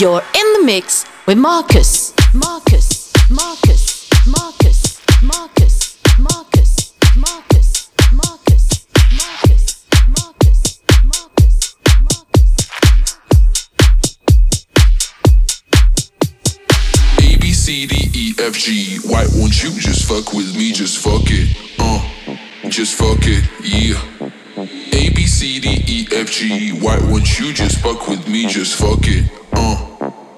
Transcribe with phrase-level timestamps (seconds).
[0.00, 2.14] You're in the mix with Marcus.
[2.32, 3.12] Marcus.
[3.28, 4.08] Marcus.
[4.26, 4.98] Marcus.
[5.22, 6.00] Marcus.
[6.18, 6.94] Marcus.
[7.18, 7.90] Marcus.
[8.10, 8.86] Marcus.
[9.12, 9.84] Marcus.
[10.08, 10.80] Marcus.
[11.04, 11.76] Marcus.
[12.00, 12.56] Marcus.
[17.18, 19.00] A B C D E F G.
[19.04, 20.72] Why won't you just fuck with me?
[20.72, 21.54] Just fuck it.
[21.78, 22.00] Uh,
[22.70, 23.44] just fuck it.
[23.62, 24.00] Yeah.
[24.56, 26.70] A B C D E F G.
[26.70, 28.46] Why won't you just fuck with me?
[28.46, 29.39] Just fuck it.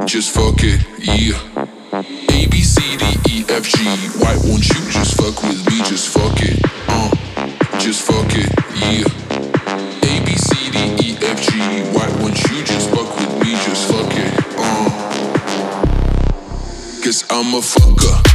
[0.07, 0.81] Just fuck it.
[0.99, 1.39] Yeah.
[1.93, 3.85] A B C D E F G.
[4.19, 5.79] Why won't you just fuck with me?
[5.85, 6.61] Just fuck it.
[6.89, 7.11] Uh,
[7.79, 8.51] just fuck it.
[8.81, 9.07] Yeah.
[10.03, 11.59] A B C D E F G.
[11.97, 13.53] Why won't you just fuck with me?
[13.65, 14.35] Just fuck it.
[14.59, 14.91] Uh.
[17.03, 18.32] Cause I'm a fucker.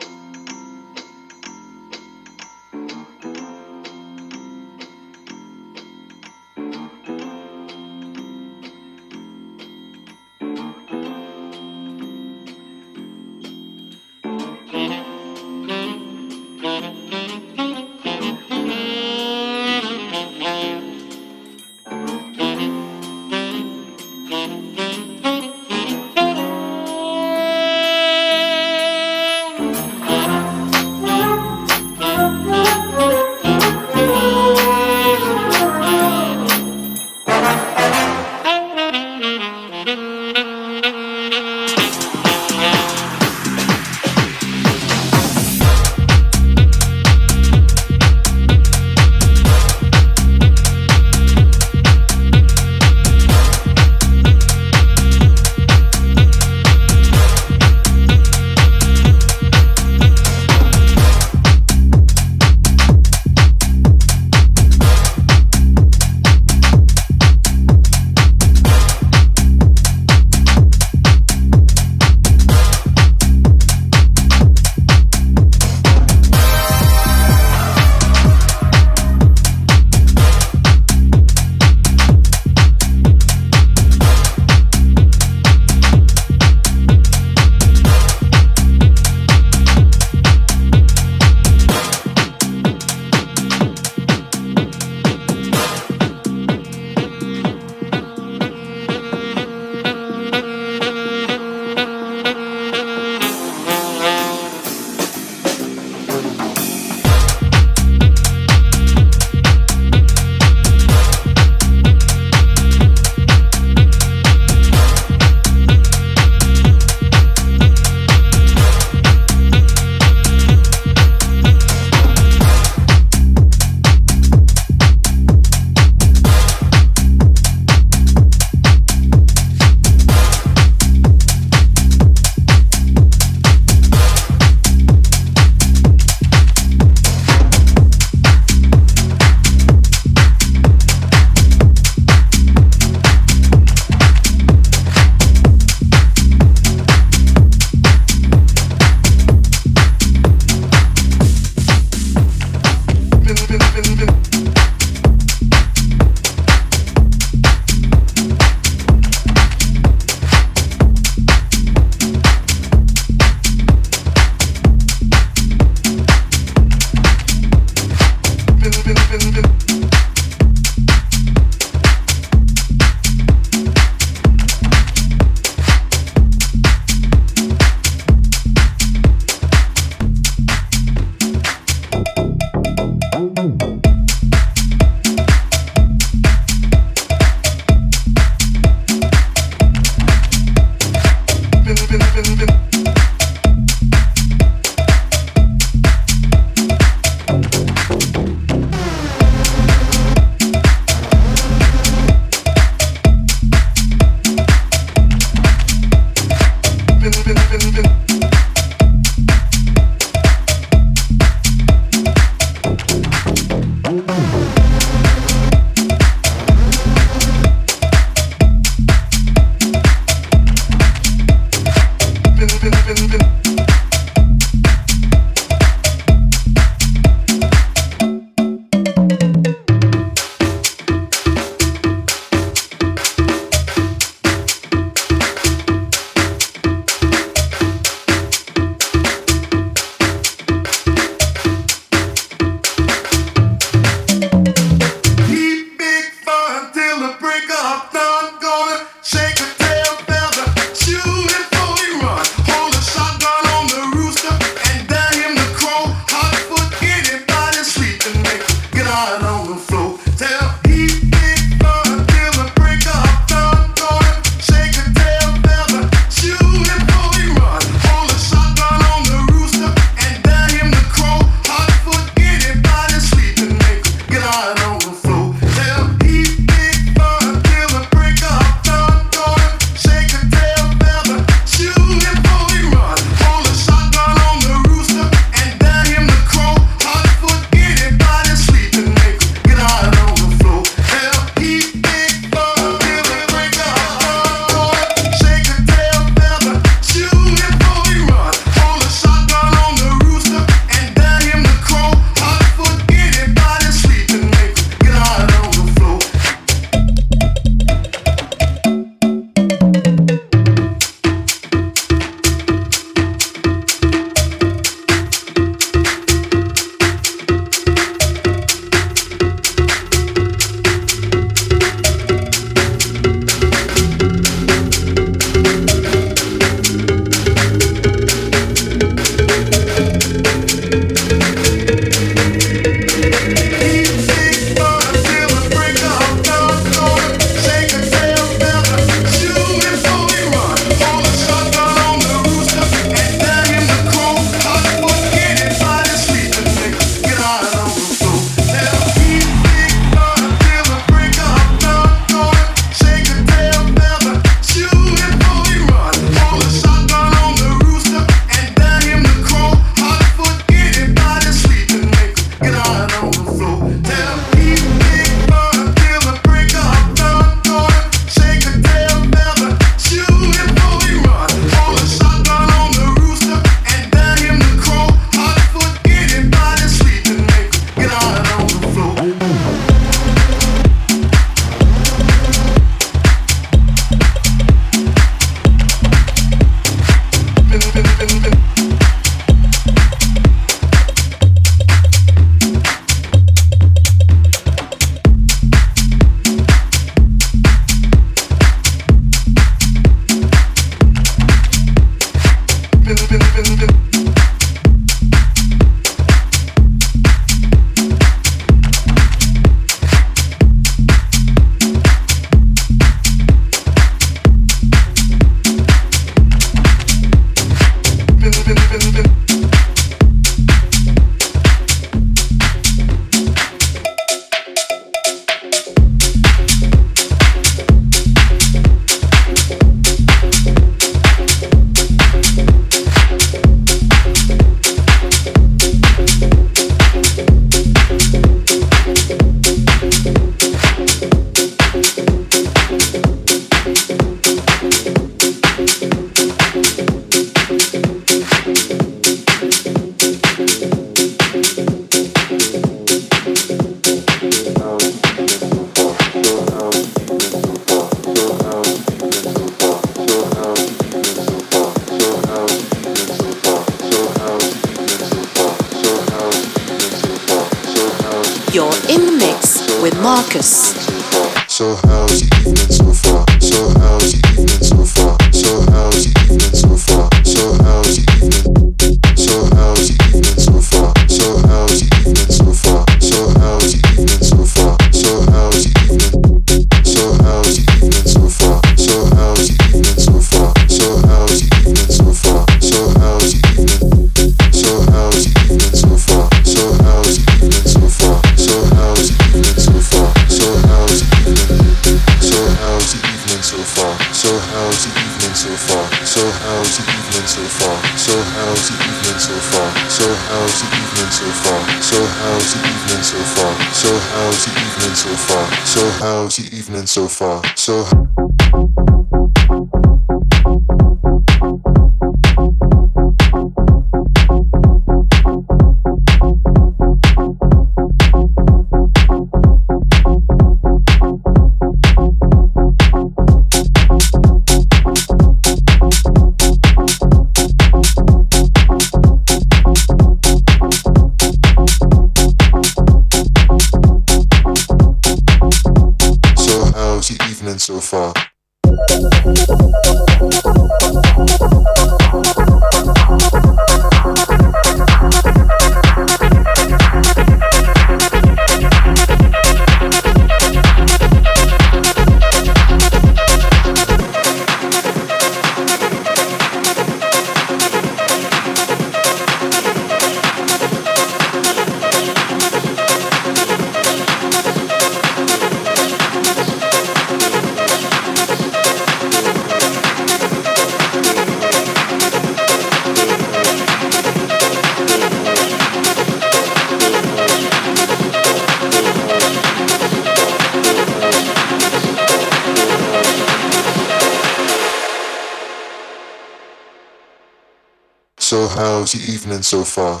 [598.90, 600.00] How's your evening so far?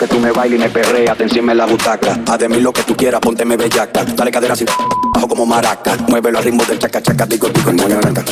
[0.00, 2.18] que tú me bailes y me perreas, encima la butaca.
[2.26, 4.02] Haz de mí lo que tú quieras, pónteme bellaca.
[4.02, 4.64] Dale cadera así,
[5.12, 5.94] bajo como maraca.
[6.08, 8.24] Muévelo al ritmo del chaca chaca, digo digo, ñoño ñanca,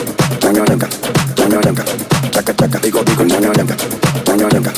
[0.42, 0.88] ñoño ñanca,
[1.36, 1.60] ñoño.
[2.30, 3.76] Chaca chaca, digo digo, ñoño ñanca,
[4.26, 4.72] ñoño ñanca,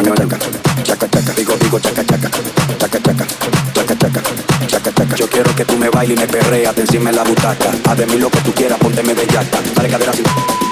[0.00, 0.38] ñoño.
[0.84, 2.30] Chaca chaca, digo digo, chaca chaca,
[2.78, 3.26] chaca chaca,
[3.74, 4.20] chaca chaca.
[4.68, 5.16] Chaca, chaca.
[5.16, 7.70] Yo quiero que tú me bailes y me perreas, encima en la butaca.
[7.84, 9.58] Haz de mí lo que tú quieras, pónteme bellaca.
[9.74, 10.22] Dale cadera así,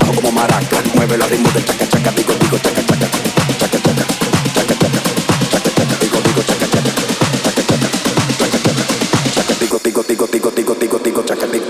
[0.00, 0.76] bajo como maraca.
[0.94, 3.15] Muévelo al ritmo del chaca chaca, digo digo, chaca chaca.
[11.16, 11.65] chacateco, chacateco.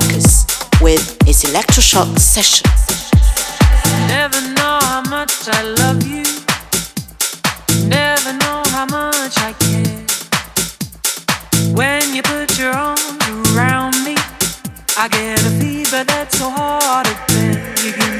[0.00, 0.46] Marcus
[0.80, 2.66] with his electroshock session.
[4.08, 6.24] Never know how much I love you.
[7.86, 10.06] Never know how much I care.
[11.74, 14.16] When you put your arms around me,
[14.96, 18.19] I get a fever that's so hard to bear.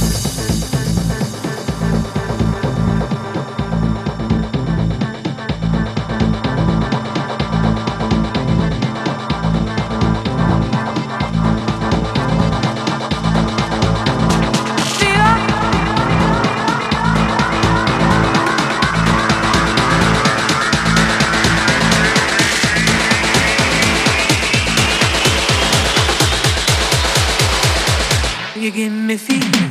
[28.71, 29.70] giving me fever.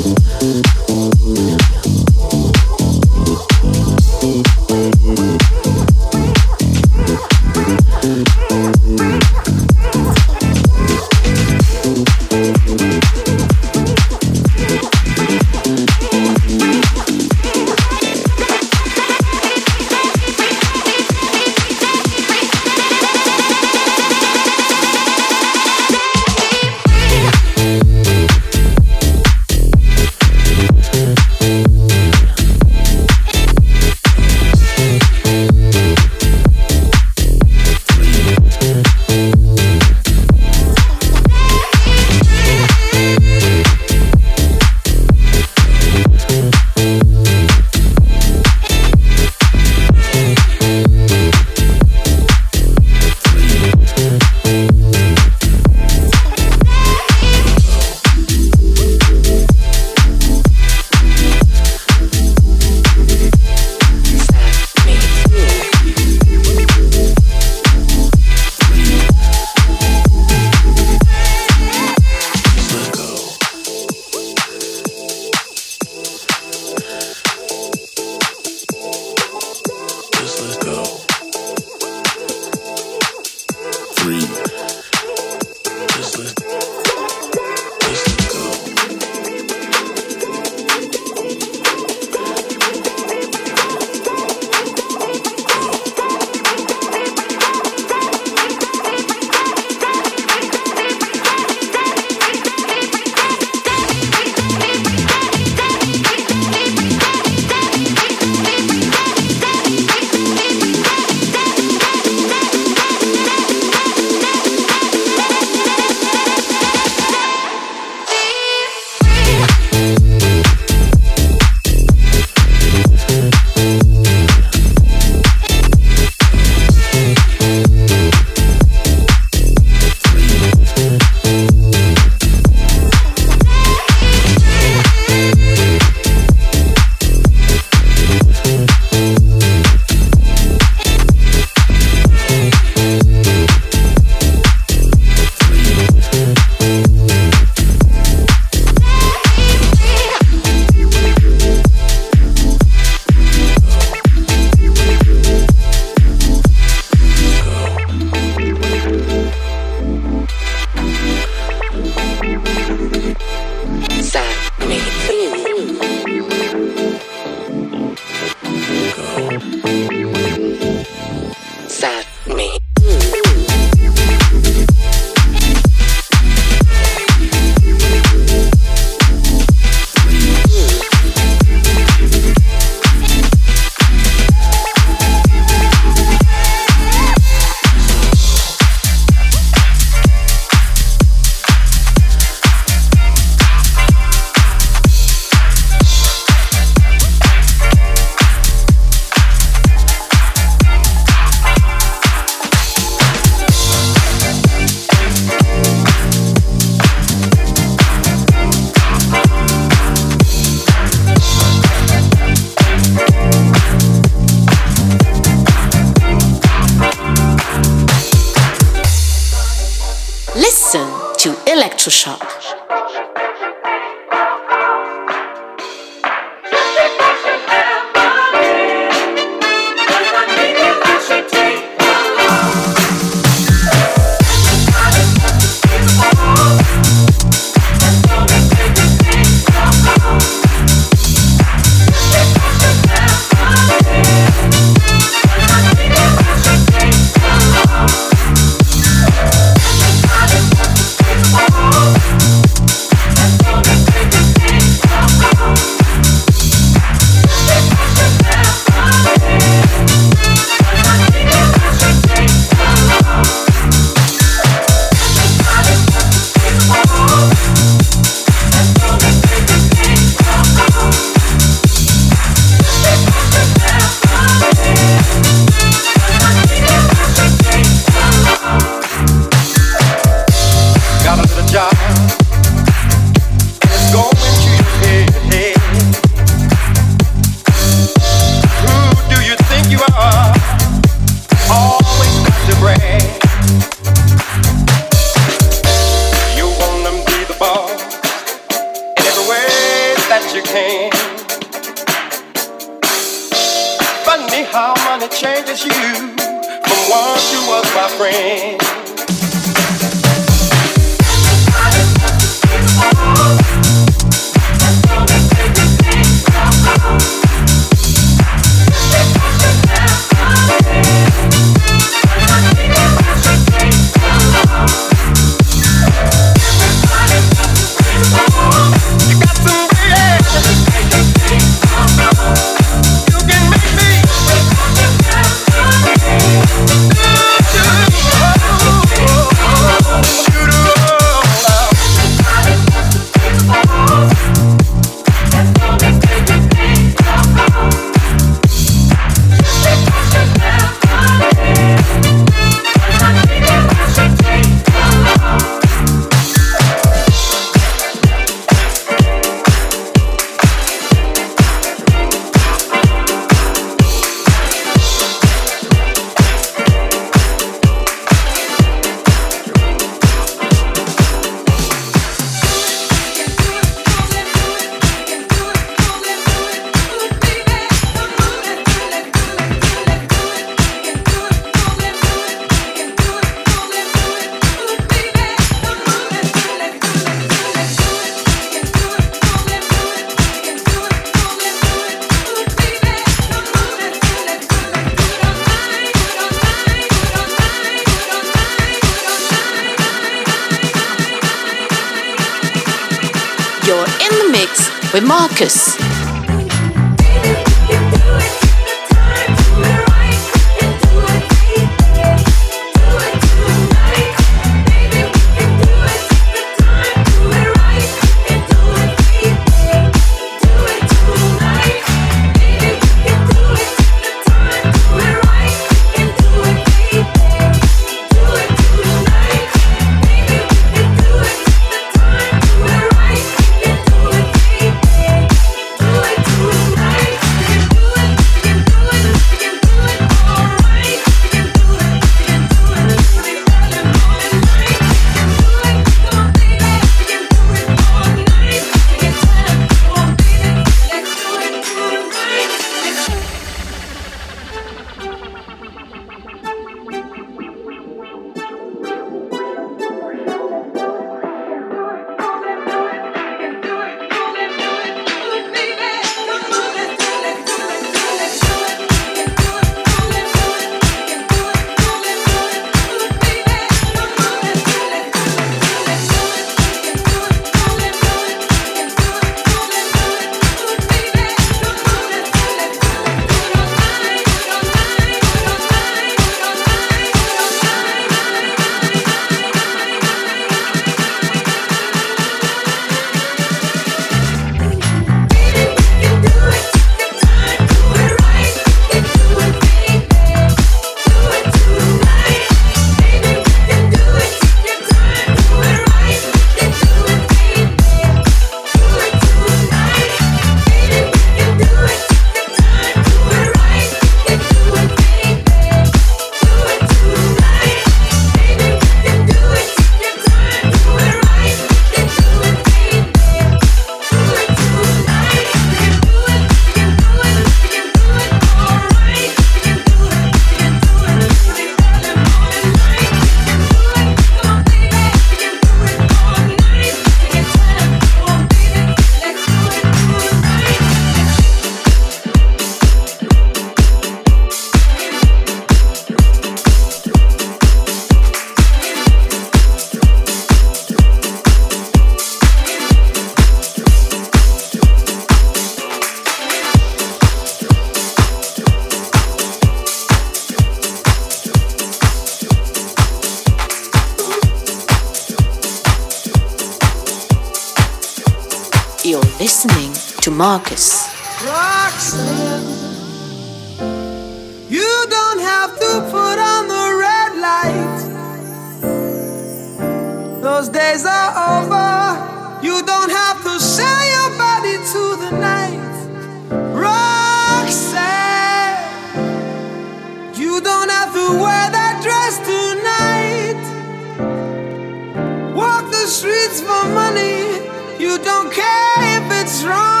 [598.11, 600.00] You don't care if it's wrong